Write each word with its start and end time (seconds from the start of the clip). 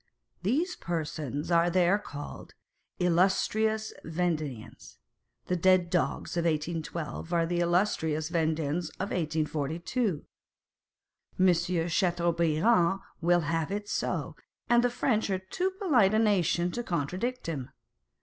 These 0.41 0.75
persons 0.77 1.51
are 1.51 1.69
there 1.69 1.99
called" 1.99 2.55
Illustrious 3.07 3.93
Vendeans." 4.03 4.97
The 5.45 5.55
dead 5.55 5.91
dogs 5.91 6.35
of 6.35 6.45
1812 6.45 7.31
are 7.31 7.45
the 7.45 7.59
illustrious 7.59 8.31
Vendeans 8.31 8.89
of 8.99 9.11
1824. 9.11 10.21
Monsieur 11.37 11.87
Chateaubriand 11.87 12.99
will 13.21 13.41
have 13.41 13.69
it 13.71 13.87
so, 13.87 14.35
and 14.67 14.83
the 14.83 14.89
French 14.89 15.29
are 15.29 15.37
too 15.37 15.69
polite 15.79 16.15
a 16.15 16.17
nation 16.17 16.71
to 16.71 16.81
contradict 16.81 17.45
him. 17.45 17.69